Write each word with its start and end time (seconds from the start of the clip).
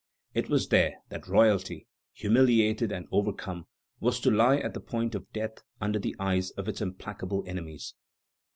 It 0.33 0.49
was 0.49 0.69
there 0.69 0.95
that 1.09 1.27
royalty, 1.27 1.85
humiliated 2.11 2.91
and 2.91 3.07
overcome, 3.11 3.67
was 3.99 4.19
to 4.21 4.31
lie 4.31 4.57
at 4.57 4.73
the 4.73 4.79
point 4.79 5.13
of 5.13 5.31
death 5.31 5.61
under 5.79 5.99
the 5.99 6.15
eyes 6.19 6.49
of 6.49 6.67
its 6.67 6.81
implacable 6.81 7.43
enemies. 7.45 7.93